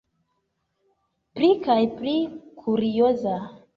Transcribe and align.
Pli 1.35 1.49
kaj 1.67 1.77
pli 1.99 2.17
kurioza. 2.65 3.37